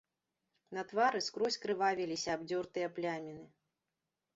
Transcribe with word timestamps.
На 0.77 0.83
твары 0.93 1.21
скрозь 1.27 1.59
крывавіліся 1.67 2.29
абдзёртыя 2.39 2.87
пляміны. 3.01 3.51